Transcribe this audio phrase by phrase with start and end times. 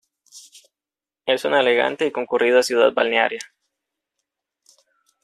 [1.27, 3.39] Es una elegante y concurrida ciudad balnearia.